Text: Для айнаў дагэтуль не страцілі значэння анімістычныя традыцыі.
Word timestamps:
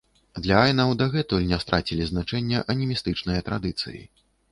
Для 0.43 0.55
айнаў 0.61 0.93
дагэтуль 1.01 1.45
не 1.51 1.59
страцілі 1.63 2.07
значэння 2.11 2.63
анімістычныя 2.75 3.45
традыцыі. 3.51 4.01